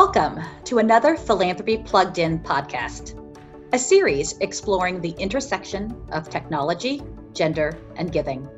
[0.00, 3.18] Welcome to another Philanthropy Plugged In podcast,
[3.72, 8.48] a series exploring the intersection of technology, gender, and giving.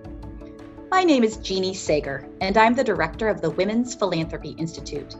[0.90, 5.16] My name is Jeannie Sager, and I'm the director of the Women's Philanthropy Institute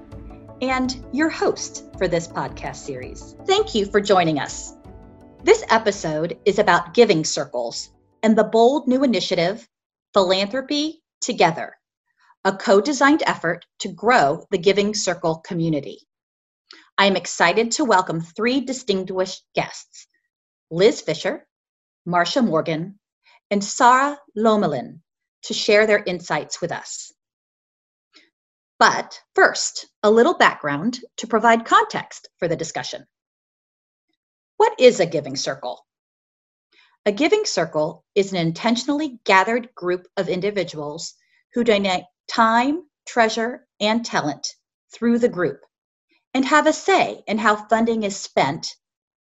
[0.61, 3.35] and your host for this podcast series.
[3.47, 4.77] Thank you for joining us.
[5.43, 9.67] This episode is about giving circles and the bold new initiative,
[10.13, 11.77] Philanthropy Together
[12.45, 16.01] a co designed effort to grow the Giving Circle community.
[17.01, 20.07] I am excited to welcome three distinguished guests
[20.71, 21.47] Liz Fisher,
[22.05, 22.99] Marcia Morgan,
[23.51, 25.01] and Sarah Lomelin
[25.45, 27.11] to share their insights with us.
[28.79, 33.07] But first, a little background to provide context for the discussion.
[34.59, 35.87] What is a giving circle?
[37.07, 41.15] A giving circle is an intentionally gathered group of individuals
[41.55, 44.55] who donate time, treasure, and talent
[44.93, 45.63] through the group
[46.35, 48.75] and have a say in how funding is spent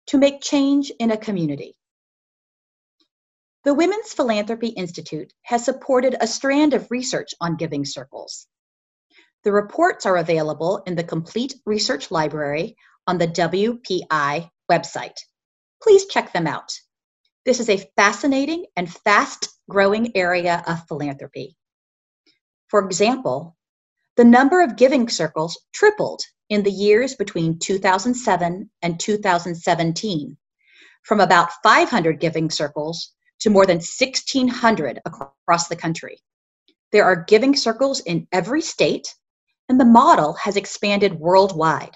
[0.06, 1.76] to make change in a community.
[3.64, 8.46] The Women's Philanthropy Institute has supported a strand of research on giving circles.
[9.44, 15.18] The reports are available in the Complete Research Library on the WPI website.
[15.82, 16.72] Please check them out.
[17.44, 21.56] This is a fascinating and fast growing area of philanthropy.
[22.68, 23.56] For example,
[24.16, 30.36] the number of giving circles tripled in the years between 2007 and 2017,
[31.02, 36.18] from about 500 giving circles to more than 1,600 across the country.
[36.92, 39.14] There are giving circles in every state,
[39.68, 41.94] and the model has expanded worldwide.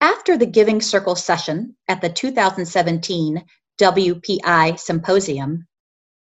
[0.00, 3.44] After the Giving Circle session at the 2017
[3.80, 5.66] WPI Symposium,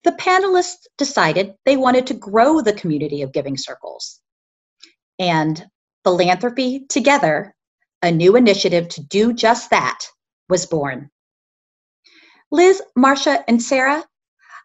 [0.04, 4.20] the panelists decided they wanted to grow the community of giving circles.
[5.18, 5.66] And
[6.06, 7.52] Philanthropy Together,
[8.00, 10.04] a new initiative to do just that,
[10.48, 11.10] was born.
[12.52, 14.04] Liz, Marcia, and Sarah,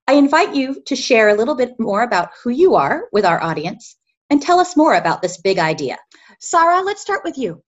[0.07, 3.41] I invite you to share a little bit more about who you are with our
[3.41, 3.97] audience
[4.29, 5.97] and tell us more about this big idea.
[6.40, 7.63] Sarah, let's start with you.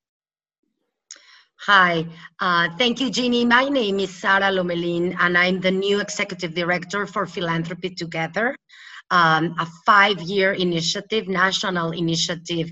[1.66, 2.06] Hi,
[2.40, 3.44] uh, thank you, Jeannie.
[3.44, 8.56] My name is Sarah Lomelin, and I'm the new executive director for Philanthropy Together,
[9.10, 12.72] um, a five year initiative, national initiative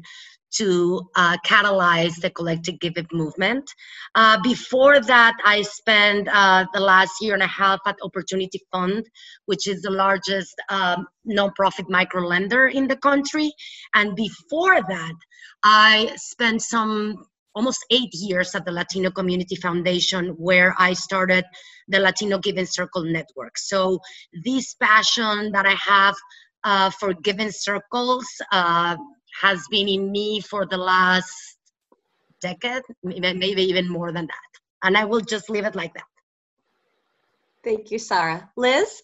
[0.51, 3.69] to uh, catalyze the collective giving movement.
[4.15, 9.05] Uh, before that, I spent uh, the last year and a half at Opportunity Fund,
[9.45, 13.51] which is the largest um, nonprofit micro lender in the country.
[13.93, 15.15] And before that,
[15.63, 21.43] I spent some almost eight years at the Latino Community Foundation, where I started
[21.87, 23.57] the Latino Giving Circle Network.
[23.57, 23.99] So,
[24.43, 26.15] this passion that I have
[26.63, 28.95] uh, for giving circles uh,
[29.41, 31.57] has been in me for the last
[32.41, 34.61] decade, maybe even more than that.
[34.83, 36.05] And I will just leave it like that.
[37.63, 38.49] Thank you, Sarah.
[38.55, 39.01] Liz?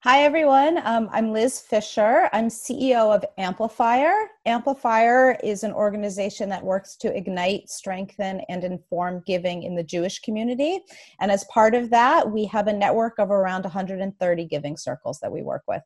[0.00, 0.80] Hi, everyone.
[0.84, 2.28] Um, I'm Liz Fisher.
[2.32, 4.28] I'm CEO of Amplifier.
[4.44, 10.20] Amplifier is an organization that works to ignite, strengthen, and inform giving in the Jewish
[10.20, 10.80] community.
[11.20, 15.32] And as part of that, we have a network of around 130 giving circles that
[15.32, 15.82] we work with.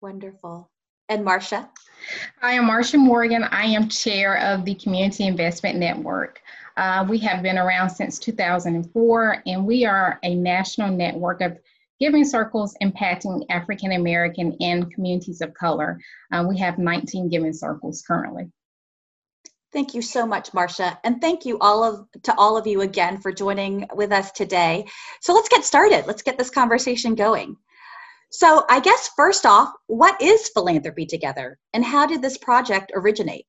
[0.00, 0.71] Wonderful.
[1.12, 1.68] And Marcia?
[2.40, 3.44] Hi, I'm Marcia Morgan.
[3.44, 6.40] I am chair of the Community Investment Network.
[6.78, 11.58] Uh, we have been around since 2004, and we are a national network of
[12.00, 16.00] giving circles impacting African American and communities of color.
[16.32, 18.50] Uh, we have 19 giving circles currently.
[19.70, 23.18] Thank you so much, Marcia, and thank you all of to all of you again
[23.18, 24.86] for joining with us today.
[25.20, 26.06] So let's get started.
[26.06, 27.58] Let's get this conversation going.
[28.32, 33.44] So I guess first off, what is Philanthropy Together, and how did this project originate?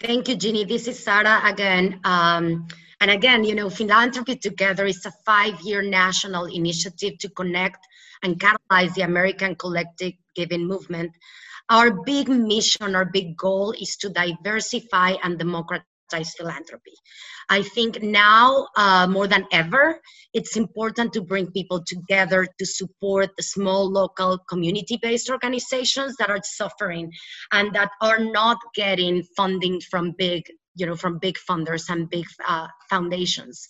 [0.00, 0.64] Thank you, Jeannie.
[0.64, 2.00] This is Sarah again.
[2.02, 2.66] Um,
[3.00, 7.78] and again, you know, Philanthropy Together is a five year national initiative to connect
[8.24, 11.12] and catalyze the American collective giving movement.
[11.70, 16.94] Our big mission, our big goal is to diversify and democratize philanthropy.
[17.48, 20.00] I think now uh, more than ever,
[20.34, 26.30] it's important to bring people together to support the small local community based organizations that
[26.30, 27.10] are suffering
[27.52, 30.42] and that are not getting funding from big
[30.74, 33.66] you know from big funders and big uh, foundations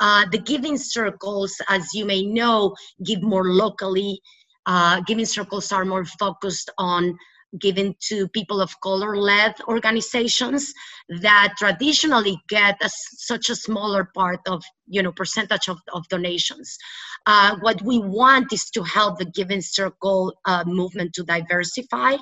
[0.00, 2.74] uh, the giving circles as you may know
[3.04, 4.20] give more locally
[4.66, 7.16] uh, giving circles are more focused on
[7.60, 10.72] given to people of color led organizations
[11.20, 16.76] that traditionally get a, such a smaller part of you know percentage of, of donations.
[17.26, 22.16] Uh, what we want is to help the giving circle uh, movement to diversify.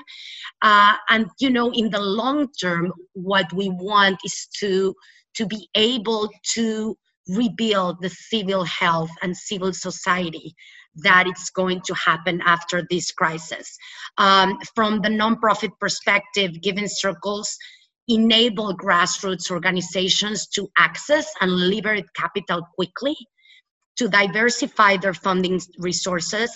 [0.62, 4.94] Uh, and you know in the long term what we want is to
[5.34, 6.96] to be able to
[7.28, 10.54] rebuild the civil health and civil society
[10.96, 13.76] that it's going to happen after this crisis.
[14.18, 17.56] Um, from the nonprofit perspective, giving circles
[18.08, 23.16] enable grassroots organizations to access and liberate capital quickly,
[23.96, 26.50] to diversify their funding resources,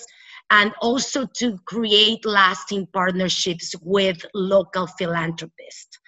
[0.51, 5.99] and also to create lasting partnerships with local philanthropists.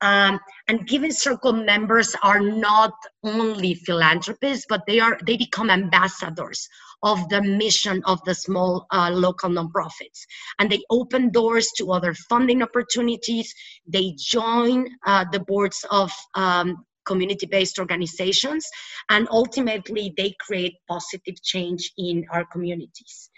[0.00, 0.38] Um,
[0.68, 2.92] and Giving Circle members are not
[3.24, 6.68] only philanthropists, but they are they become ambassadors
[7.02, 10.20] of the mission of the small uh, local nonprofits.
[10.58, 13.54] And they open doors to other funding opportunities.
[13.86, 18.66] They join uh, the boards of um, community-based organizations,
[19.08, 23.30] and ultimately they create positive change in our communities.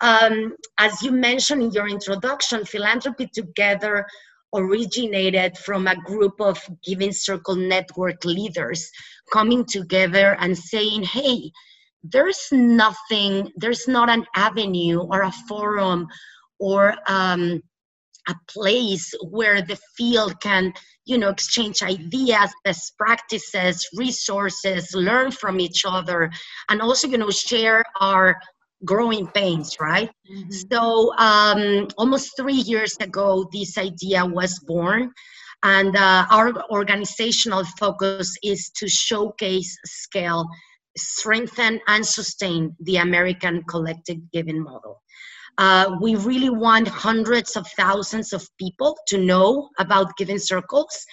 [0.00, 4.06] Um, as you mentioned in your introduction, Philanthropy Together
[4.54, 8.90] originated from a group of Giving Circle network leaders
[9.32, 11.50] coming together and saying, hey,
[12.02, 16.06] there's nothing, there's not an avenue or a forum
[16.58, 17.60] or um,
[18.28, 20.72] a place where the field can
[21.04, 26.30] you know exchange ideas best practices resources learn from each other
[26.68, 28.36] and also you know share our
[28.86, 30.10] growing pains, right?
[30.30, 30.50] Mm-hmm.
[30.72, 35.12] So um, almost three years ago, this idea was born.
[35.62, 40.46] And uh, our organizational focus is to showcase, scale,
[40.96, 45.02] strengthen, and sustain the American collective giving model.
[45.58, 51.04] Uh, we really want hundreds of thousands of people to know about giving circles.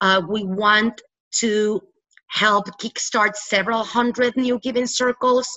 [0.00, 1.00] Uh, we want
[1.30, 1.80] to
[2.28, 5.48] help kickstart several hundred new giving circles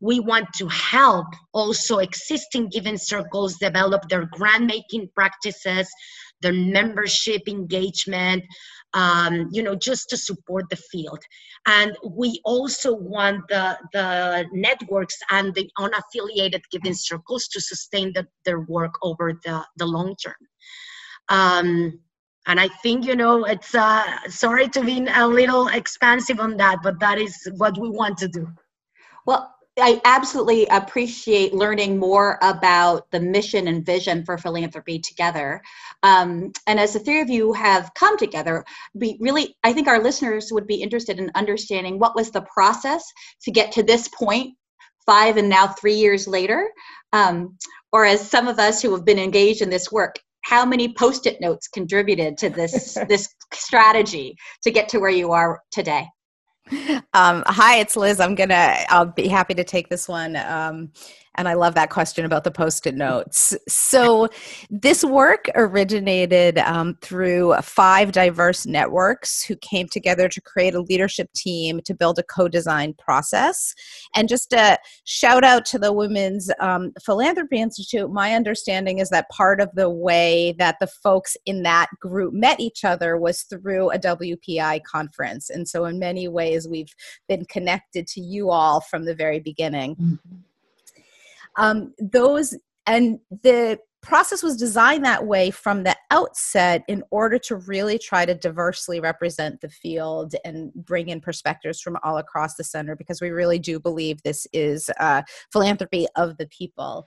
[0.00, 5.88] we want to help also existing giving circles develop their grant making practices
[6.42, 8.44] their membership engagement
[8.94, 11.18] um, you know just to support the field.
[11.66, 18.26] And we also want the the networks and the unaffiliated giving circles to sustain the,
[18.44, 20.42] their work over the the long term.
[21.28, 22.00] Um,
[22.48, 26.78] and i think you know it's uh, sorry to be a little expansive on that
[26.80, 28.46] but that is what we want to do.
[29.26, 35.60] Well I absolutely appreciate learning more about the mission and vision for philanthropy together.
[36.02, 38.64] Um, and as the three of you have come together,
[38.94, 43.04] we really, I think our listeners would be interested in understanding what was the process
[43.42, 44.54] to get to this point,
[45.04, 46.70] five and now three years later.
[47.12, 47.58] Um,
[47.92, 51.40] or as some of us who have been engaged in this work, how many post-it
[51.40, 56.06] notes contributed to this this strategy to get to where you are today?
[57.14, 58.20] Um, hi, it's Liz.
[58.20, 58.76] I'm gonna.
[58.88, 60.36] I'll be happy to take this one.
[60.36, 60.92] Um,
[61.36, 63.54] and I love that question about the post it notes.
[63.68, 64.28] So,
[64.70, 71.32] this work originated um, through five diverse networks who came together to create a leadership
[71.34, 73.74] team to build a co design process.
[74.14, 79.28] And just a shout out to the Women's um, Philanthropy Institute, my understanding is that
[79.28, 83.90] part of the way that the folks in that group met each other was through
[83.90, 85.50] a WPI conference.
[85.50, 86.94] And so, in many ways, we've
[87.28, 89.96] been connected to you all from the very beginning.
[89.96, 90.36] Mm-hmm
[91.56, 97.56] um, those and the process was designed that way from the outset in order to
[97.56, 102.62] really try to diversely represent the field and bring in perspectives from all across the
[102.62, 107.06] center because we really do believe this is uh, philanthropy of the people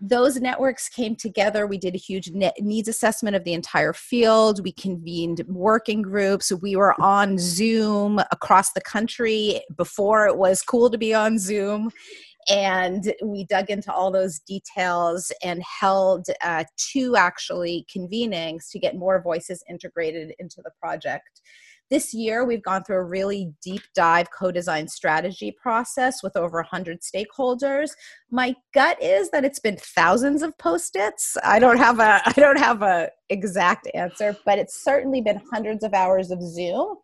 [0.00, 1.66] those networks came together.
[1.66, 2.30] We did a huge
[2.60, 4.62] needs assessment of the entire field.
[4.62, 6.52] We convened working groups.
[6.52, 11.90] We were on Zoom across the country before it was cool to be on Zoom
[12.48, 18.96] and we dug into all those details and held uh, two actually convenings to get
[18.96, 21.40] more voices integrated into the project.
[21.90, 27.00] This year we've gone through a really deep dive co-design strategy process with over 100
[27.02, 27.90] stakeholders.
[28.30, 31.36] My gut is that it's been thousands of post-its.
[31.44, 35.84] I don't have a i don't have a exact answer but it's certainly been hundreds
[35.84, 36.96] of hours of zoom.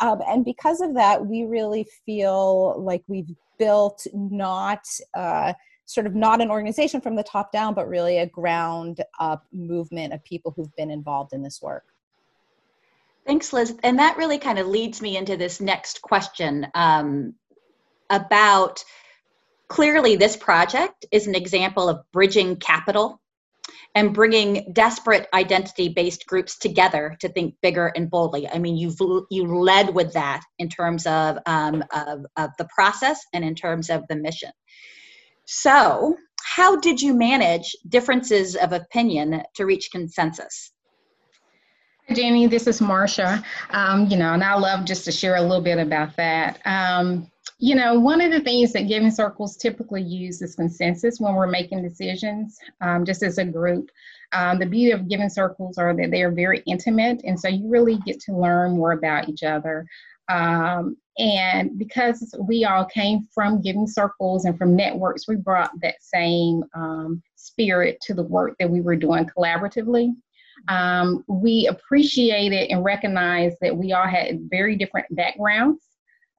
[0.00, 3.28] Um, and because of that we really feel like we've
[3.62, 5.52] built not uh,
[5.84, 10.12] sort of not an organization from the top down, but really a ground up movement
[10.12, 11.84] of people who've been involved in this work.
[13.24, 13.76] Thanks, Liz.
[13.84, 17.34] And that really kind of leads me into this next question um,
[18.10, 18.84] about
[19.68, 23.21] clearly this project is an example of bridging capital
[23.94, 28.48] and bringing desperate identity-based groups together to think bigger and boldly.
[28.48, 28.96] I mean, you've
[29.30, 33.90] you led with that in terms of, um, of, of the process and in terms
[33.90, 34.50] of the mission.
[35.44, 40.72] So, how did you manage differences of opinion to reach consensus?
[42.12, 43.42] Jenny, this is Marcia.
[43.70, 46.60] Um, you know, and I love just to share a little bit about that.
[46.64, 47.30] Um,
[47.62, 51.46] you know, one of the things that giving circles typically use is consensus when we're
[51.46, 53.88] making decisions, um, just as a group.
[54.32, 57.70] Um, the beauty of giving circles are that they are very intimate, and so you
[57.70, 59.86] really get to learn more about each other.
[60.28, 66.02] Um, and because we all came from giving circles and from networks, we brought that
[66.02, 70.10] same um, spirit to the work that we were doing collaboratively.
[70.66, 75.91] Um, we appreciated and recognized that we all had very different backgrounds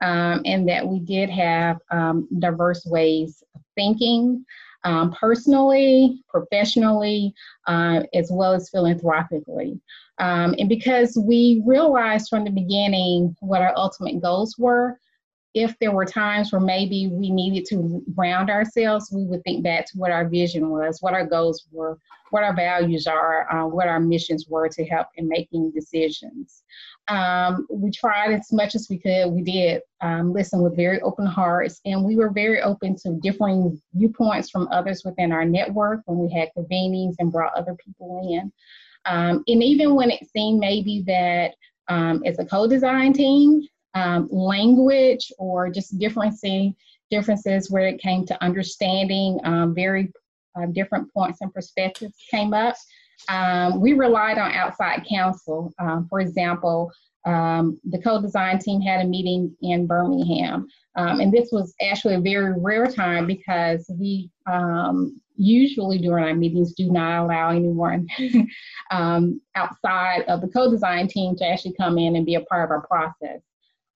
[0.04, 4.46] um, and that we did have um, diverse ways of thinking
[4.84, 7.34] um, personally, professionally,
[7.68, 9.80] uh, as well as philanthropically.
[10.20, 15.00] Um, and because we realized from the beginning what our ultimate goals were,
[15.54, 19.86] if there were times where maybe we needed to ground ourselves, we would think back
[19.86, 22.00] to what our vision was, what our goals were,
[22.32, 26.64] what our values are, uh, what our missions were to help in making decisions.
[27.08, 29.28] Um, we tried as much as we could.
[29.28, 33.80] We did um, listen with very open hearts, and we were very open to differing
[33.94, 38.52] viewpoints from others within our network when we had convenings and brought other people in.
[39.06, 41.54] Um, and even when it seemed maybe that
[41.90, 46.76] um, as a co-design team, um, language or just differencing
[47.10, 50.12] differences where it came to understanding um, very
[50.56, 52.76] uh, different points and perspectives came up.
[53.30, 55.72] Um, we relied on outside counsel.
[55.80, 56.92] Um, for example,
[57.26, 62.20] um, the co-design team had a meeting in Birmingham, um, and this was actually a
[62.20, 64.30] very rare time because we
[65.36, 68.08] usually during our meetings do not allow anyone
[68.92, 72.86] outside of the co-design team to actually come in and be a part of our
[72.86, 73.42] process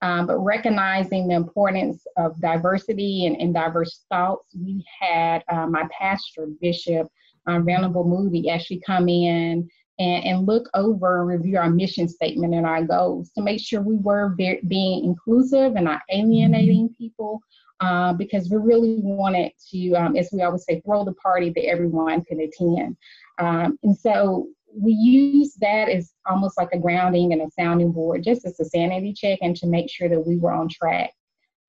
[0.02, 5.88] um, but recognizing the importance of diversity and, and diverse thoughts, we had uh, my
[5.98, 7.08] pastor, Bishop
[7.48, 9.68] um, Venerable Moody, actually come in
[10.00, 13.82] and, and look over and review our mission statement and our goals to make sure
[13.82, 17.42] we were be- being inclusive and not alienating people.
[17.80, 21.68] Uh, because we really wanted to, um, as we always say, throw the party that
[21.68, 22.98] everyone could attend.
[23.38, 24.48] Um, and so
[24.80, 28.66] we use that as almost like a grounding and a sounding board, just as a
[28.66, 31.12] sanity check and to make sure that we were on track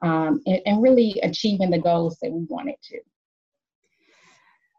[0.02, 3.00] um, and, and, really achieving the goals that we wanted to.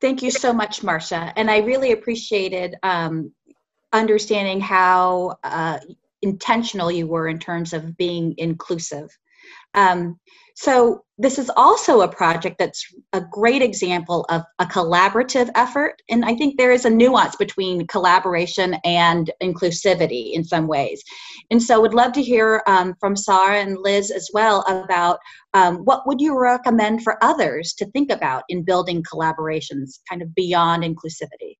[0.01, 1.33] Thank you so much, Marcia.
[1.35, 3.33] And I really appreciated um,
[3.91, 5.79] understanding how uh,
[6.21, 9.09] intentional you were in terms of being inclusive.
[9.73, 10.19] Um,
[10.61, 16.01] so this is also a project that's a great example of a collaborative effort.
[16.09, 21.01] And I think there is a nuance between collaboration and inclusivity in some ways.
[21.49, 25.19] And so would love to hear um, from Sarah and Liz as well about
[25.53, 30.35] um, what would you recommend for others to think about in building collaborations kind of
[30.35, 31.55] beyond inclusivity?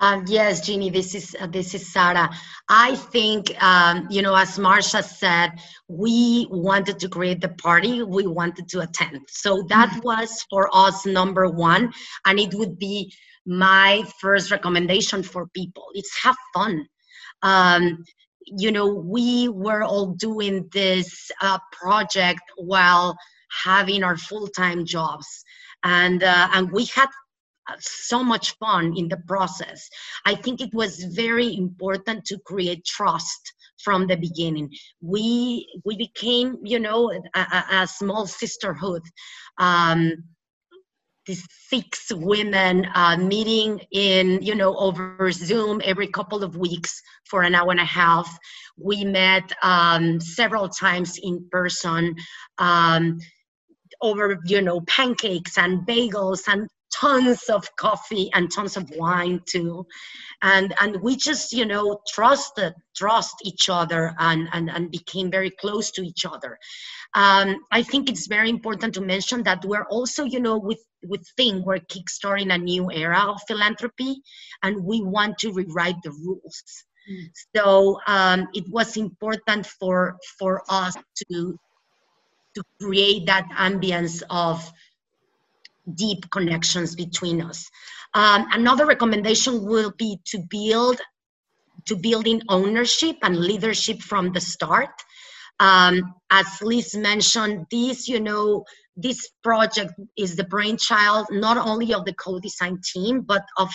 [0.00, 2.30] Um, yes, Jeannie, this is uh, this is Sarah.
[2.68, 5.50] I think um, you know, as Marcia said,
[5.88, 8.02] we wanted to create the party.
[8.04, 10.00] We wanted to attend, so that mm-hmm.
[10.04, 11.92] was for us number one,
[12.24, 13.12] and it would be
[13.44, 15.86] my first recommendation for people.
[15.94, 16.86] It's have fun.
[17.42, 18.04] Um,
[18.46, 23.16] you know, we were all doing this uh, project while
[23.64, 25.44] having our full time jobs,
[25.82, 27.08] and uh, and we had
[27.78, 29.88] so much fun in the process.
[30.24, 34.70] I think it was very important to create trust from the beginning.
[35.00, 39.02] We we became, you know, a, a small sisterhood.
[39.58, 40.24] Um,
[41.26, 47.42] these six women uh, meeting in, you know, over Zoom every couple of weeks for
[47.42, 48.34] an hour and a half.
[48.78, 52.16] We met um, several times in person.
[52.56, 53.18] Um,
[54.00, 59.86] over you know pancakes and bagels and tons of coffee and tons of wine too.
[60.42, 65.50] And and we just you know trusted trust each other and and, and became very
[65.50, 66.58] close to each other.
[67.14, 71.24] Um, i think it's very important to mention that we're also you know with with
[71.36, 74.16] thing we're kickstarting a new era of philanthropy
[74.62, 76.84] and we want to rewrite the rules.
[77.56, 80.94] So um, it was important for for us
[81.32, 81.58] to
[82.54, 84.70] to create that ambience of
[85.94, 87.68] deep connections between us.
[88.14, 91.00] Um, another recommendation will be to build
[91.86, 94.90] to building ownership and leadership from the start.
[95.60, 98.64] Um, as Liz mentioned, this, you know,
[98.96, 103.70] this project is the brainchild not only of the co-design team, but of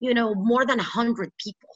[0.00, 1.70] you know, more than 100 people.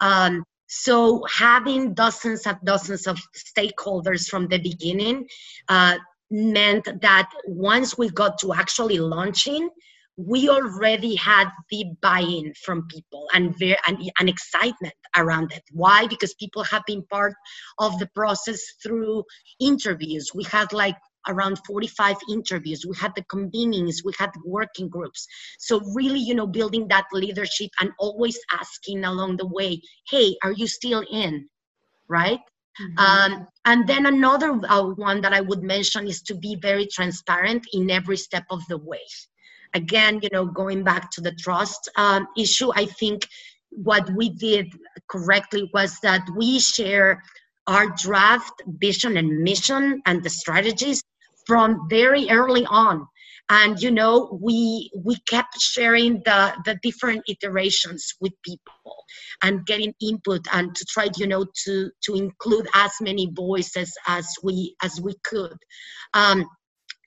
[0.00, 5.26] Um, so having dozens and dozens of stakeholders from the beginning
[5.68, 5.98] uh,
[6.32, 9.68] meant that once we got to actually launching,
[10.16, 15.62] we already had the buy-in from people and, very, and, and excitement around it.
[15.72, 16.06] Why?
[16.06, 17.34] Because people have been part
[17.78, 19.24] of the process through
[19.60, 20.30] interviews.
[20.34, 20.96] We had like
[21.28, 25.26] around 45 interviews we had the convenings we had working groups
[25.58, 30.50] so really you know building that leadership and always asking along the way hey are
[30.50, 31.48] you still in
[32.08, 32.40] right
[32.80, 32.98] mm-hmm.
[32.98, 37.66] um, and then another uh, one that i would mention is to be very transparent
[37.72, 39.06] in every step of the way
[39.74, 43.26] again you know going back to the trust um, issue i think
[43.70, 44.70] what we did
[45.08, 47.22] correctly was that we share
[47.66, 51.02] our draft vision and mission and the strategies
[51.46, 53.06] from very early on
[53.48, 59.04] and you know we we kept sharing the the different iterations with people
[59.42, 64.26] and getting input and to try you know to to include as many voices as
[64.42, 65.56] we as we could.
[66.14, 66.46] Um,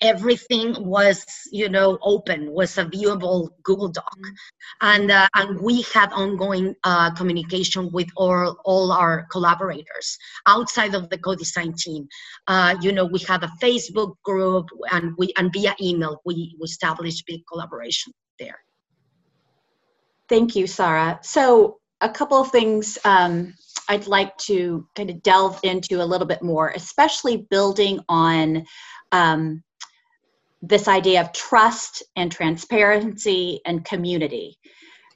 [0.01, 4.13] everything was you know open was a viewable google doc.
[4.17, 4.33] Mm-hmm.
[4.81, 11.09] and uh, and we had ongoing uh, communication with all all our collaborators outside of
[11.09, 12.07] the co-design team.
[12.47, 16.65] Uh, you know we had a facebook group and we and via email we, we
[16.65, 18.59] established big collaboration there.
[20.27, 21.19] Thank you sarah.
[21.21, 23.53] So a couple of things um,
[23.87, 28.65] I'd like to kind of delve into a little bit more, especially building on
[29.11, 29.63] um,
[30.67, 34.57] this idea of trust and transparency and community.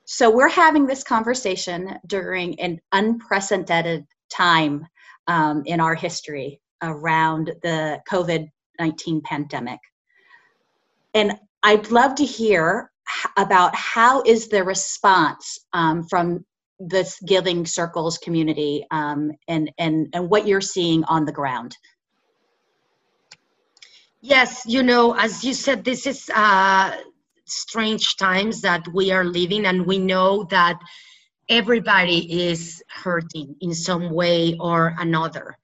[0.05, 4.87] So we're having this conversation during an unprecedented time
[5.27, 9.79] um, in our history around the COVID 19 pandemic.
[11.13, 12.91] And I'd love to hear
[13.37, 16.45] about how is the response um, from
[16.79, 21.75] this giving circles community um, and, and, and what you're seeing on the ground.
[24.21, 26.95] Yes, you know, as you said, this is uh,
[27.45, 30.77] strange times that we are living, and we know that
[31.47, 35.57] everybody is hurting in some way or another.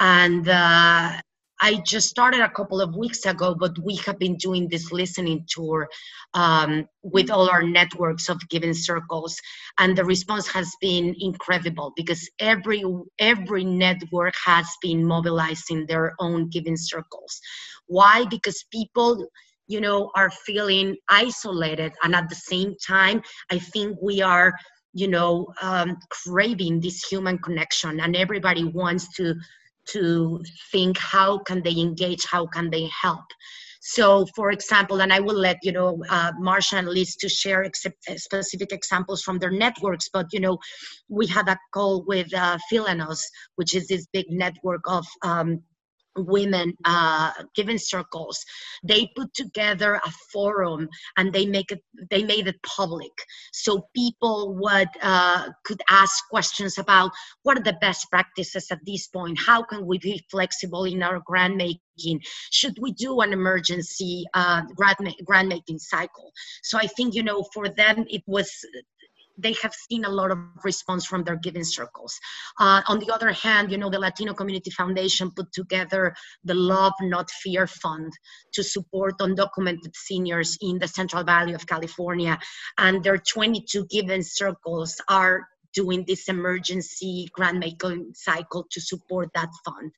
[0.00, 1.20] And uh,
[1.60, 5.44] I just started a couple of weeks ago, but we have been doing this listening
[5.48, 5.88] tour
[6.34, 9.36] um, with all our networks of giving circles,
[9.78, 12.82] and the response has been incredible because every
[13.18, 17.40] every network has been mobilizing their own giving circles.
[17.86, 18.24] Why?
[18.30, 19.26] Because people
[19.68, 24.52] you know are feeling isolated and at the same time i think we are
[24.92, 29.34] you know um, craving this human connection and everybody wants to
[29.92, 33.24] to think how can they engage how can they help.
[33.82, 37.68] So for example and i will let you know uh, marcia and liz to share
[38.16, 40.58] specific examples from their networks but you know
[41.08, 43.20] we had a call with uh, Philanos,
[43.56, 45.62] which is this big network of um,
[46.16, 48.44] women uh, giving circles
[48.82, 53.12] they put together a forum and they make it they made it public.
[53.52, 57.10] So people would uh, could ask questions about
[57.42, 59.38] what are the best practices at this point?
[59.38, 62.20] How can we be flexible in our grant making
[62.50, 66.32] should we do an emergency uh, grant, grant making cycle?
[66.62, 68.50] So i think you know for them it was
[69.42, 72.18] they have seen a lot of response from their giving circles.
[72.58, 76.92] Uh, on the other hand, you know, the Latino Community Foundation put together the Love
[77.00, 78.12] Not Fear Fund
[78.52, 82.38] to support undocumented seniors in the Central Valley of California.
[82.78, 89.48] And their 22 giving circles are doing this emergency grant making cycle to support that
[89.64, 89.92] fund.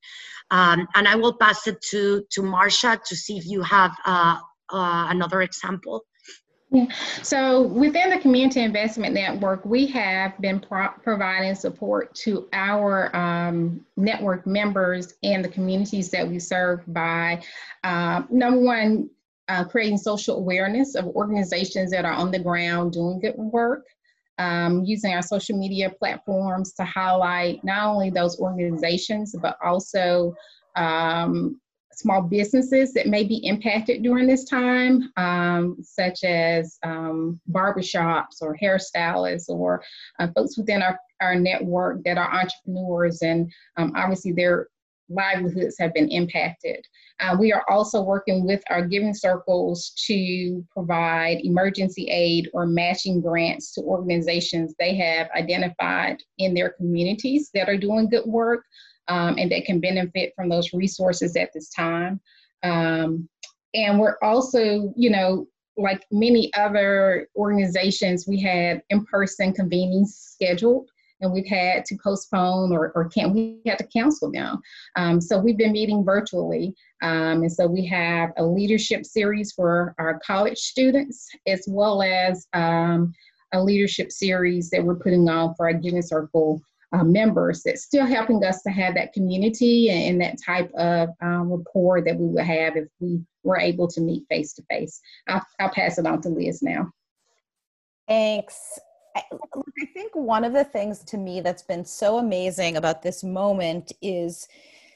[0.50, 4.38] Um, and I will pass it to, to Marcia to see if you have uh,
[4.70, 6.04] uh, another example.
[6.72, 6.86] Yeah.
[7.22, 13.84] So within the Community Investment Network, we have been pro providing support to our um,
[13.98, 17.42] network members and the communities that we serve by,
[17.84, 19.10] uh, number one,
[19.48, 23.86] uh, creating social awareness of organizations that are on the ground doing good work.
[24.38, 30.34] Um, using our social media platforms to highlight not only those organizations, but also
[30.74, 31.60] um,
[32.02, 38.56] small businesses that may be impacted during this time, um, such as um, barbershops or
[38.60, 39.82] hairstylists or
[40.18, 44.68] uh, folks within our, our network that are entrepreneurs and um, obviously their
[45.08, 46.84] livelihoods have been impacted.
[47.20, 53.20] Uh, we are also working with our giving circles to provide emergency aid or matching
[53.20, 58.64] grants to organizations they have identified in their communities that are doing good work
[59.08, 62.20] um, and that can benefit from those resources at this time.
[62.62, 63.28] Um,
[63.74, 70.90] and we're also, you know, like many other organizations, we had in-person convenings scheduled
[71.22, 74.60] and we've had to postpone or, or can't we had to cancel them
[74.96, 79.94] um, so we've been meeting virtually um, and so we have a leadership series for
[79.98, 83.12] our college students as well as um,
[83.54, 86.60] a leadership series that we're putting on for our giving circle
[86.92, 91.10] uh, members that's still helping us to have that community and, and that type of
[91.22, 95.00] um, rapport that we would have if we were able to meet face to face.
[95.28, 96.92] I'll pass it on to Liz now.
[98.08, 98.78] Thanks.
[99.16, 103.22] I, I think one of the things to me that's been so amazing about this
[103.22, 104.48] moment is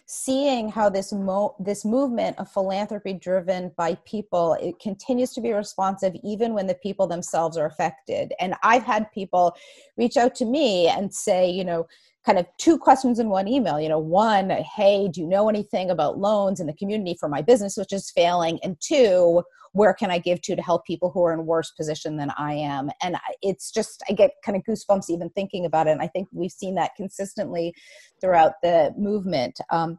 [0.07, 5.53] seeing how this mo- this movement of philanthropy driven by people it continues to be
[5.53, 8.33] responsive even when the people themselves are affected.
[8.40, 9.57] And i've had people
[9.97, 11.87] reach out to me and say you know
[12.25, 15.90] kind of two questions in one email you know one hey do you know anything
[15.90, 18.61] about loans in the community for my business which is failing?
[18.62, 19.42] And two
[19.77, 22.53] where can i give to to help people who are in worse position than i
[22.53, 26.07] am and it's just i get kind of goosebumps even thinking about it and i
[26.07, 27.75] think we've seen that consistently
[28.21, 29.99] throughout the movement um,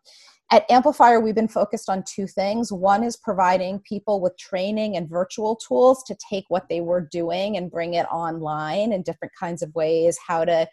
[0.50, 2.72] at Amplifier, we've been focused on two things.
[2.72, 7.58] One is providing people with training and virtual tools to take what they were doing
[7.58, 10.66] and bring it online in different kinds of ways, how to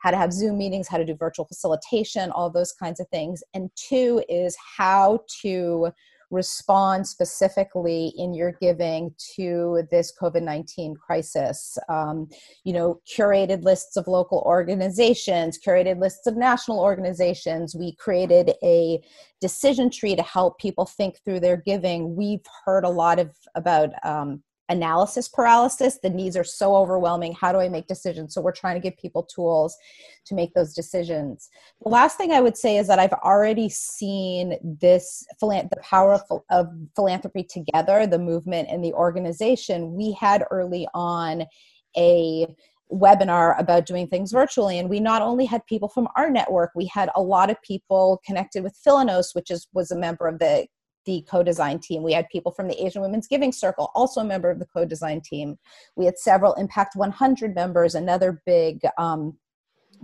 [0.00, 3.42] how to have Zoom meetings, how to do virtual facilitation, all those kinds of things.
[3.54, 5.92] And two is how to
[6.30, 11.76] respond specifically in your giving to this COVID 19 crisis.
[11.88, 12.28] Um,
[12.64, 17.74] you know, curated lists of local organizations, curated lists of national organizations.
[17.74, 19.00] We created a
[19.40, 22.14] decision tree to help people think through their giving.
[22.14, 25.98] We've heard a lot of about um, analysis paralysis.
[26.02, 27.34] The needs are so overwhelming.
[27.34, 28.32] How do I make decisions?
[28.32, 29.76] So we're trying to give people tools
[30.26, 31.50] to make those decisions.
[31.82, 36.66] The last thing I would say is that I've already seen this the power of,
[36.94, 39.94] philanthropy together, the movement and the organization.
[39.94, 41.44] We had early on
[41.96, 42.54] a
[42.92, 46.86] webinar about doing things virtually and we not only had people from our network we
[46.86, 50.66] had a lot of people connected with Philanos which is was a member of the
[51.06, 52.02] the co-design team.
[52.02, 55.20] We had people from the Asian Women's Giving Circle, also a member of the co-design
[55.22, 55.58] team.
[55.96, 59.36] We had several Impact 100 members, another big um,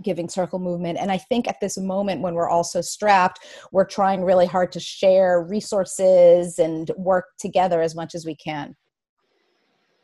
[0.01, 0.97] giving circle movement.
[0.99, 3.39] And I think at this moment when we're also strapped,
[3.71, 8.75] we're trying really hard to share resources and work together as much as we can.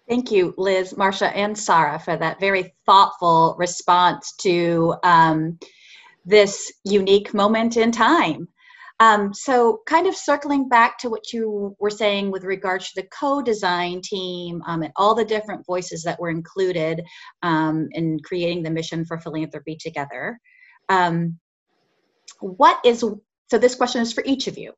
[0.08, 5.58] Thank you, Liz, Marcia, and Sarah, for that very thoughtful response to um,
[6.26, 8.50] this unique moment in time.
[9.00, 13.08] Um, so, kind of circling back to what you were saying with regards to the
[13.08, 17.04] co design team um, and all the different voices that were included
[17.42, 20.40] um, in creating the mission for philanthropy together.
[20.90, 21.40] Um,
[22.40, 24.74] what is, so this question is for each of you.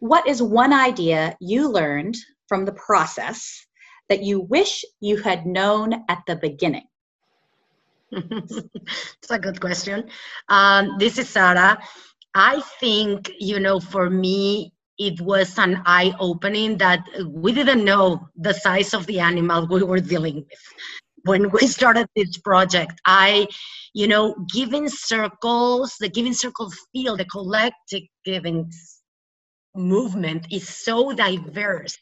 [0.00, 2.16] What is one idea you learned
[2.48, 3.66] from the process
[4.08, 6.86] that you wish you had known at the beginning?
[8.12, 10.08] It's a good question.
[10.48, 11.78] Um, this is Sarah.
[12.38, 18.28] I think, you know, for me, it was an eye opening that we didn't know
[18.36, 20.74] the size of the animal we were dealing with
[21.24, 23.00] when we started this project.
[23.06, 23.46] I,
[23.94, 28.70] you know, giving circles, the giving circles field, the collective giving
[29.76, 31.96] movement is so diverse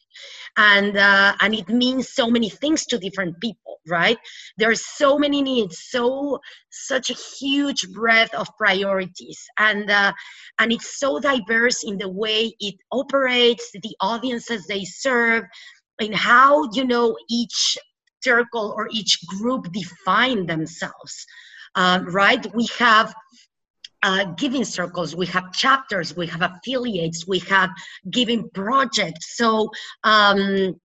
[0.57, 4.19] and uh, and it means so many things to different people right?
[4.57, 6.39] There's so many needs so
[6.71, 10.13] such a huge breadth of priorities and uh,
[10.59, 15.45] and it's so diverse in the way it operates the audiences they serve
[16.01, 17.79] and how you know each
[18.23, 21.27] circle or each group define themselves.
[21.77, 22.47] Um, right?
[22.55, 23.13] We have
[24.05, 27.71] uh, giving circles, we have chapters, we have affiliates, we have
[28.11, 29.37] giving projects.
[29.37, 29.71] So
[30.05, 30.79] um,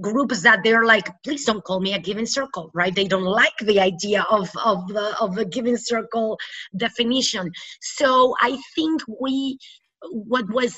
[0.00, 2.94] groups that they're like, please don't call me a giving circle, right?
[2.94, 6.38] They don't like the idea of of the of the giving circle
[6.76, 7.50] definition.
[7.80, 9.58] So I think we
[10.10, 10.76] what was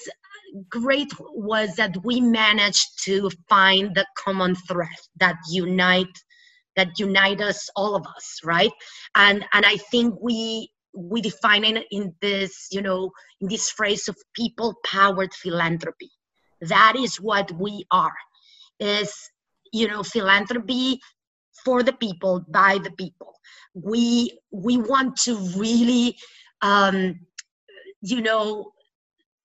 [0.71, 4.89] great was that we managed to find the common thread
[5.19, 6.17] that unite
[6.77, 8.71] that unite us all of us right
[9.17, 14.09] and and i think we we define it in this, you know, in this phrase
[14.09, 16.11] of people powered philanthropy.
[16.61, 18.15] That is what we are.
[18.81, 19.13] Is,
[19.73, 21.01] you know, philanthropy
[21.65, 23.35] for the people, by the people.
[23.75, 26.17] We we want to really
[26.63, 27.21] um,
[28.01, 28.73] you know,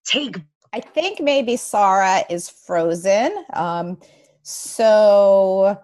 [0.05, 0.37] take
[0.71, 3.43] I think maybe Sarah is frozen.
[3.53, 3.99] Um,
[4.43, 5.79] so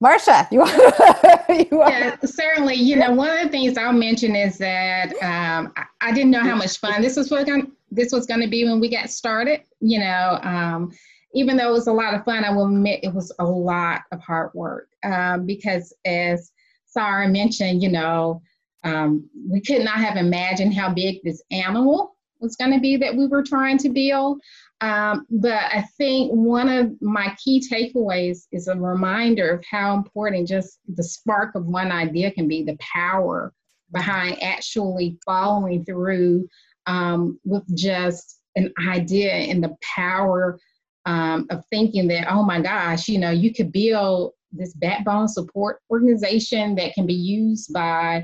[0.00, 0.78] Marcia, you want?
[0.78, 2.74] want yeah, certainly.
[2.74, 6.42] You know, one of the things I'll mention is that um, I, I, didn't know
[6.42, 7.72] how much fun this was going.
[7.90, 9.60] This was going to be when we got started.
[9.80, 10.90] You know, um,
[11.34, 14.02] even though it was a lot of fun, I will admit it was a lot
[14.10, 16.50] of hard work um, because, as
[16.86, 18.42] Sarah mentioned, you know,
[18.84, 23.14] um, we could not have imagined how big this animal was going to be that
[23.14, 24.40] we were trying to build.
[24.80, 30.48] Um, but I think one of my key takeaways is a reminder of how important
[30.48, 33.52] just the spark of one idea can be, the power
[33.92, 36.48] behind actually following through
[36.86, 40.58] um, with just an idea and the power
[41.06, 45.80] um, of thinking that, oh my gosh, you know, you could build this backbone support
[45.90, 48.22] organization that can be used by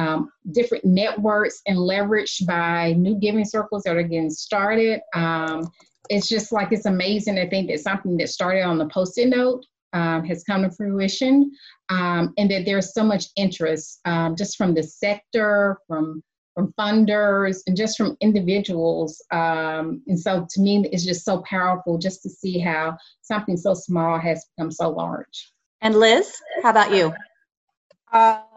[0.00, 5.00] um, different networks and leveraged by new giving circles that are getting started.
[5.14, 5.70] Um,
[6.08, 9.64] it's just like it's amazing to think that something that started on the post-it note
[9.92, 11.50] um, has come to fruition
[11.88, 16.22] um, and that there's so much interest um, just from the sector, from
[16.54, 19.22] from funders, and just from individuals.
[19.30, 23.72] Um, and so to me, it's just so powerful just to see how something so
[23.72, 25.52] small has become so large.
[25.80, 27.14] And Liz, how about you?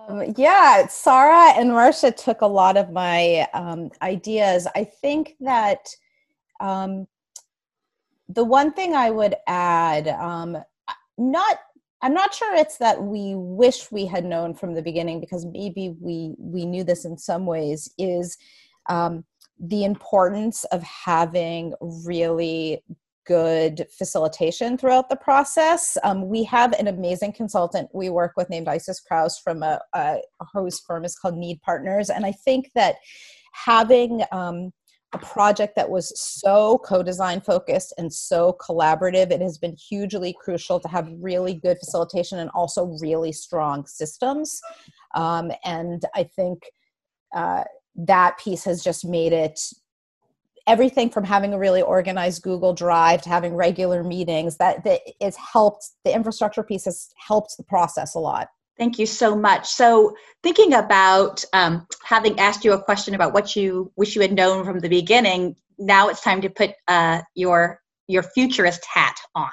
[0.08, 4.68] Um, yeah, Sarah and Marcia took a lot of my um, ideas.
[4.76, 5.88] I think that
[6.60, 7.08] um,
[8.28, 10.58] the one thing I would add, um,
[11.18, 11.60] not
[12.02, 15.96] I'm not sure it's that we wish we had known from the beginning because maybe
[16.02, 18.38] we we knew this in some ways is
[18.89, 19.24] um,
[19.58, 22.84] the importance of having really
[23.26, 25.98] good facilitation throughout the process.
[26.04, 30.20] Um, we have an amazing consultant we work with named Isis Krause from a, a
[30.54, 32.96] whose firm is called Need Partners, and I think that
[33.54, 34.72] having um,
[35.14, 40.80] a project that was so co-design focused and so collaborative it has been hugely crucial
[40.80, 44.60] to have really good facilitation and also really strong systems
[45.14, 46.64] um, and i think
[47.36, 47.64] uh,
[47.96, 49.60] that piece has just made it
[50.67, 55.36] everything from having a really organized google drive to having regular meetings that, that has
[55.36, 58.47] helped the infrastructure piece has helped the process a lot
[58.78, 59.69] Thank you so much.
[59.69, 64.34] So, thinking about um, having asked you a question about what you wish you had
[64.34, 69.52] known from the beginning, now it's time to put uh, your your futurist hat on,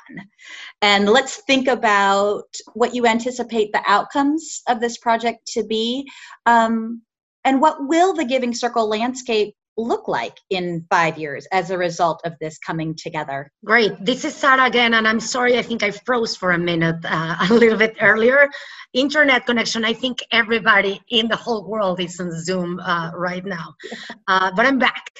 [0.80, 6.08] and let's think about what you anticipate the outcomes of this project to be,
[6.46, 7.02] um,
[7.44, 9.54] and what will the Giving Circle landscape
[9.86, 13.50] look like in five years as a result of this coming together?
[13.64, 13.92] Great.
[14.04, 17.36] This is Sarah again, and I'm sorry, I think I froze for a minute uh,
[17.50, 18.48] a little bit earlier.
[18.92, 23.74] Internet connection, I think everybody in the whole world is on Zoom uh, right now,
[24.28, 25.10] uh, but I'm back.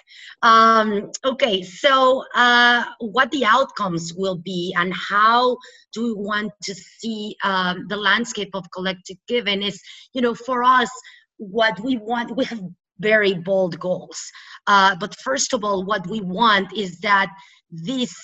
[0.43, 5.59] Um, okay, so uh, what the outcomes will be and how
[5.93, 9.81] do we want to see um, the landscape of collective giving is,
[10.15, 10.91] you know, for us,
[11.37, 12.61] what we want, we have
[13.01, 14.21] very bold goals.
[14.67, 17.31] Uh, but first of all, what we want is that
[17.71, 18.15] this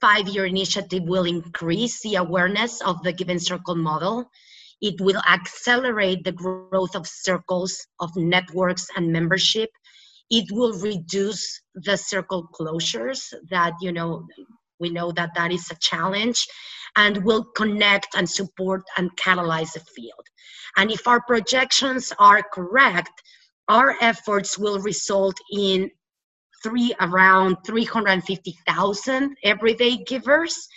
[0.00, 4.24] five year initiative will increase the awareness of the Giving Circle model.
[4.80, 9.70] It will accelerate the growth of circles, of networks, and membership.
[10.30, 14.26] It will reduce the circle closures that, you know,
[14.78, 16.46] we know that that is a challenge
[16.96, 20.26] and will connect and support and catalyze the field.
[20.76, 23.10] And if our projections are correct,
[23.68, 25.90] our efforts will result in
[26.62, 30.68] three around 350,000 everyday givers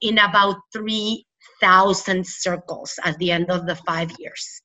[0.00, 4.62] in about 3,000 circles at the end of the five years.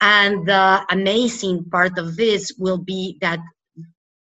[0.00, 3.38] And the amazing part of this will be that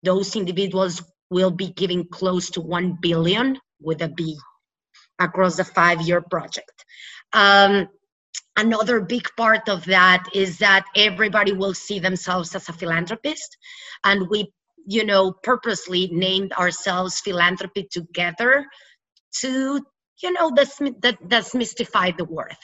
[0.03, 4.39] those individuals will be giving close to 1 billion with a B
[5.19, 6.85] across the five year project.
[7.33, 7.89] Um,
[8.57, 13.57] another big part of that is that everybody will see themselves as a philanthropist.
[14.05, 14.53] And we
[14.87, 18.67] you know purposely named ourselves philanthropy together
[19.41, 19.81] to
[20.23, 22.57] you know that's that mystify the word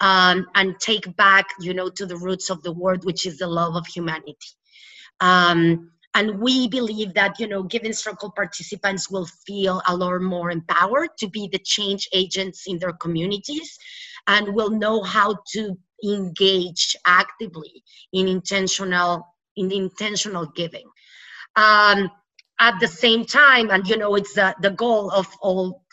[0.00, 3.46] um, and take back you know to the roots of the word which is the
[3.46, 4.36] love of humanity.
[5.20, 10.50] Um, and we believe that you know giving circle participants will feel a lot more
[10.50, 13.78] empowered to be the change agents in their communities
[14.26, 20.88] and will know how to engage actively in intentional in intentional giving.
[21.56, 22.10] Um,
[22.60, 25.84] at the same time and you know it's the, the goal of all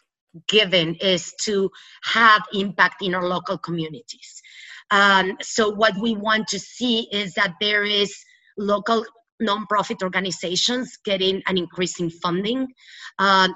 [0.48, 1.70] giving is to
[2.04, 4.42] have impact in our local communities.
[4.92, 8.16] Um, so what we want to see is that there is
[8.58, 9.06] local
[9.42, 12.68] nonprofit organizations getting an increase in funding
[13.20, 13.54] um,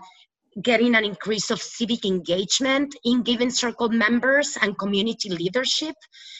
[0.64, 5.96] getting an increase of civic engagement in Giving Circle members and community leadership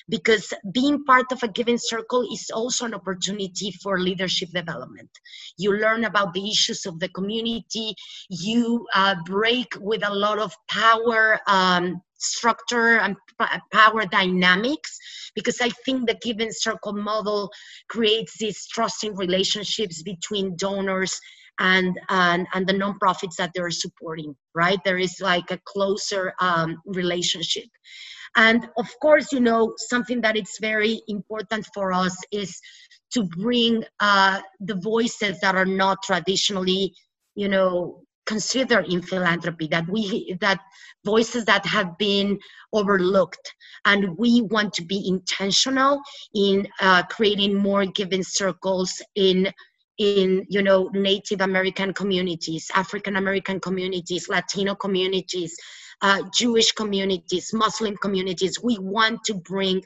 [0.10, 5.10] because being part of a Giving Circle is also an opportunity for leadership development.
[5.58, 7.96] You learn about the issues of the community,
[8.30, 13.16] you uh, break with a lot of power um, structure and
[13.72, 14.98] power dynamics
[15.36, 17.52] because I think the Giving Circle model
[17.90, 21.20] creates these trusting relationships between donors
[21.60, 24.80] and and, and the nonprofits that they're supporting right?
[24.84, 27.70] There is like a closer um, relationship.
[28.36, 32.60] And of course you know something that it's very important for us is
[33.14, 36.94] to bring uh, the voices that are not traditionally
[37.36, 38.02] you know
[38.32, 40.60] considered in philanthropy that we that
[41.04, 42.40] voices that have been
[42.72, 43.46] overlooked.
[43.84, 46.02] And we want to be intentional
[46.34, 49.52] in uh, creating more giving circles in
[49.98, 55.54] in you know native american communities african american communities latino communities
[56.02, 58.54] uh, jewish communities muslim communities.
[58.70, 59.78] We want to bring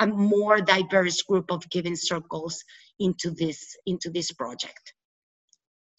[0.00, 2.54] a more diverse group of giving circles
[2.98, 4.84] into this into this project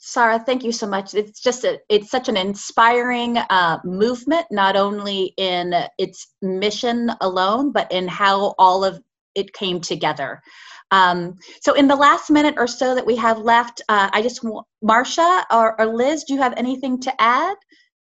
[0.04, 1.14] Sara, thank you so much.
[1.14, 7.72] It's just a, it's such an inspiring uh, movement, not only in its mission alone,
[7.72, 9.00] but in how all of
[9.36, 10.42] it came together.
[10.90, 14.44] Um, so in the last minute or so that we have left, uh, I just
[14.44, 17.56] want, Marcia or, or Liz, do you have anything to add?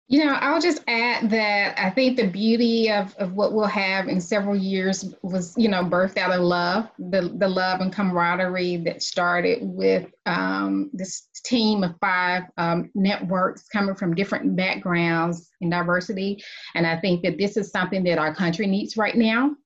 [0.07, 4.07] You know, I'll just add that I think the beauty of, of what we'll have
[4.07, 8.77] in several years was, you know, birthed out of love, the, the love and camaraderie
[8.85, 15.71] that started with um, this team of five um, networks coming from different backgrounds and
[15.71, 16.45] diversity.
[16.75, 19.57] And I think that this is something that our country needs right now.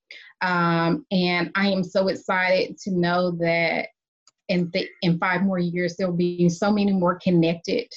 [0.40, 3.88] Um, and I am so excited to know that
[4.48, 7.88] in, th- in five more years, there'll be so many more connected,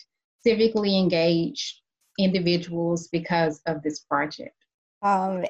[0.45, 1.81] civically engaged
[2.19, 4.56] individuals because of this project.
[5.02, 5.43] Um,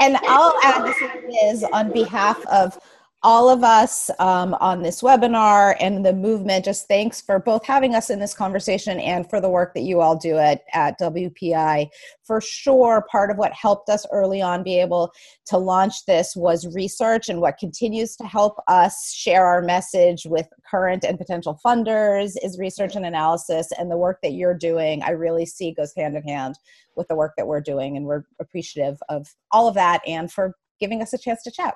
[0.00, 0.96] and I'll add this
[1.44, 2.78] is on behalf of
[3.26, 6.64] all of us um, on this webinar and the movement.
[6.64, 10.00] Just thanks for both having us in this conversation and for the work that you
[10.00, 11.88] all do at, at WPI.
[12.22, 15.10] For sure, part of what helped us early on be able
[15.46, 20.46] to launch this was research, and what continues to help us share our message with
[20.70, 23.72] current and potential funders is research and analysis.
[23.76, 26.54] And the work that you're doing, I really see goes hand in hand
[26.94, 27.96] with the work that we're doing.
[27.96, 31.74] And we're appreciative of all of that and for giving us a chance to chat.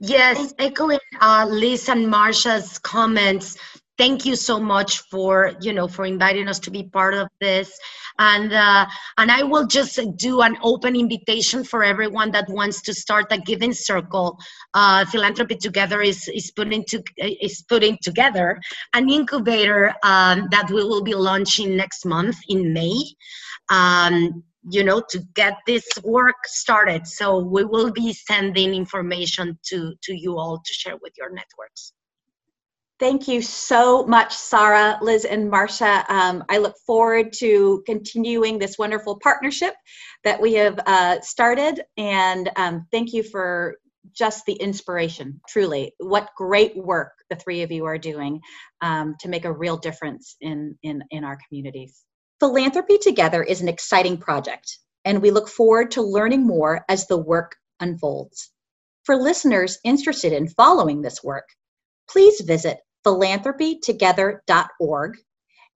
[0.00, 3.58] Yes, echoing uh, Liz and Marcia's comments.
[3.98, 7.78] Thank you so much for you know for inviting us to be part of this,
[8.18, 8.86] and uh,
[9.18, 13.36] and I will just do an open invitation for everyone that wants to start a
[13.36, 14.38] giving circle.
[14.72, 18.58] Uh, Philanthropy Together is is putting to is putting together
[18.94, 23.02] an incubator um, that we will be launching next month in May.
[23.68, 29.94] Um, you know to get this work started so we will be sending information to
[30.02, 31.92] to you all to share with your networks
[33.00, 36.04] Thank you so much, sarah Liz, and Marcia.
[36.10, 39.72] Um, I look forward to continuing this wonderful partnership
[40.22, 41.80] that we have uh, started.
[41.96, 43.76] And um, thank you for
[44.12, 45.94] just the inspiration, truly.
[45.96, 48.38] What great work the three of you are doing
[48.82, 52.04] um, to make a real difference in, in, in our communities.
[52.40, 57.18] Philanthropy Together is an exciting project, and we look forward to learning more as the
[57.18, 58.50] work unfolds.
[59.04, 61.46] For listeners interested in following this work,
[62.08, 65.18] please visit philanthropytogether.org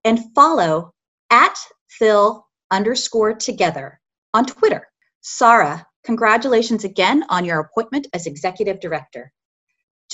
[0.04, 0.94] and follow
[1.28, 1.58] at
[1.90, 4.00] phil underscore together
[4.32, 4.88] on Twitter.
[5.20, 9.30] Sarah, congratulations again on your appointment as executive director.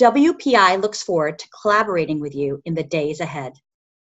[0.01, 3.53] WPI looks forward to collaborating with you in the days ahead.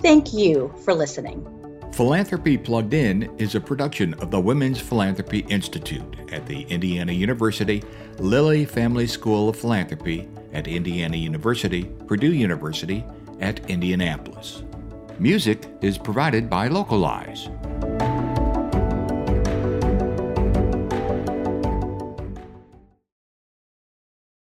[0.02, 1.46] Thank you for listening.
[1.92, 7.82] Philanthropy Plugged In is a production of the Women's Philanthropy Institute at the Indiana University
[8.18, 13.04] Lilly Family School of Philanthropy at Indiana University, Purdue University
[13.40, 14.62] at Indianapolis.
[15.18, 17.48] Music is provided by Localize.